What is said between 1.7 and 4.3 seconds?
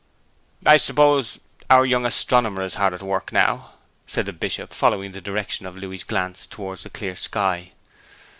young astronomer is hard at work now,' said